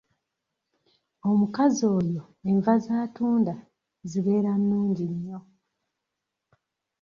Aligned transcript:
Omukazi 1.29 1.83
oyo 1.97 2.23
enva 2.49 2.73
z'atunda 2.85 3.55
zibeera 4.09 4.51
nnungi 4.59 5.05
nnyo. 5.13 5.39